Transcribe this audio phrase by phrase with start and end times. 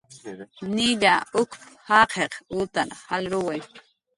[0.75, 3.57] "Nilla uk""p"" jaqiq utar jalruwi"